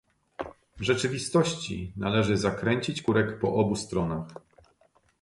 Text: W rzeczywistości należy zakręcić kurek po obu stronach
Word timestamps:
W 0.77 0.81
rzeczywistości 0.83 1.93
należy 1.97 2.37
zakręcić 2.37 3.01
kurek 3.01 3.39
po 3.39 3.53
obu 3.55 3.75
stronach 3.75 4.27